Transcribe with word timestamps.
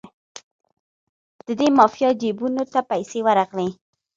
د 1.45 1.47
دې 1.59 1.67
مافیا 1.77 2.09
جیبونو 2.21 2.63
ته 2.73 2.79
پیسې 2.91 3.19
ورغلې. 3.27 3.69